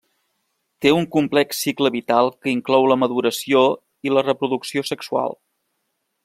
[0.85, 3.63] Té un complex cicle vital que inclou la maduració
[4.09, 5.39] i la reproducció sexual.